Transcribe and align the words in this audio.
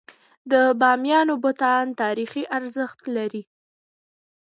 د 0.51 0.53
بامیانو 0.79 1.35
بتان 1.43 1.85
تاریخي 2.01 2.43
ارزښت 2.57 2.99
لري. 3.15 3.43